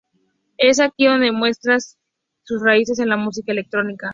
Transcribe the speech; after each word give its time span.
Es 0.57 0.79
aquí 0.79 1.05
donde 1.05 1.31
muestra 1.31 1.79
su 1.79 1.93
sus 2.41 2.63
raíces 2.63 2.97
en 2.97 3.09
la 3.09 3.17
música 3.17 3.51
electrónica. 3.51 4.09